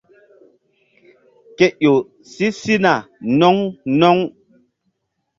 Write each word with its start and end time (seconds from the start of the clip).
Ke 1.57 1.65
ƴo 1.83 1.93
si 2.31 2.47
sina 2.59 2.93
no̧ŋ 3.39 3.57
no̧ŋ. 3.99 4.17